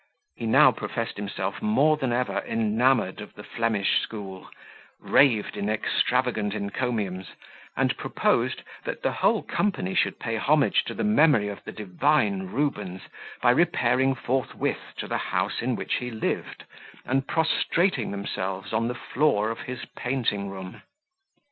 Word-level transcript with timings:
He 0.35 0.47
now 0.47 0.71
professed 0.71 1.15
himself 1.17 1.61
more 1.61 1.95
than 1.95 2.11
ever 2.11 2.39
enamoured 2.39 3.21
of 3.21 3.35
the 3.35 3.43
Flemish 3.43 3.99
school, 4.01 4.49
raved 4.99 5.55
in 5.55 5.69
extravagant 5.69 6.55
encomiums, 6.55 7.27
and 7.77 7.95
proposed 7.97 8.63
that 8.83 9.03
the 9.03 9.11
whole 9.11 9.43
company 9.43 9.93
should 9.93 10.17
pay 10.19 10.37
homage 10.37 10.85
to 10.85 10.95
the 10.95 11.03
memory 11.03 11.49
of 11.49 11.63
the 11.65 11.71
divine 11.71 12.47
Rubens, 12.47 13.03
by 13.43 13.51
repairing 13.51 14.15
forthwith 14.15 14.81
to 14.97 15.07
the 15.07 15.19
house 15.19 15.61
in 15.61 15.75
which 15.75 15.93
he 15.97 16.09
lived, 16.09 16.63
and 17.05 17.27
prostrating 17.27 18.09
themselves 18.09 18.73
on 18.73 18.87
the 18.87 18.95
floor 18.95 19.51
of 19.51 19.59
his 19.59 19.85
painting 19.95 20.49
room. 20.49 20.81